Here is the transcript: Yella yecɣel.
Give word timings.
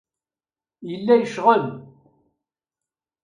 Yella 0.89 1.13
yecɣel. 1.17 1.65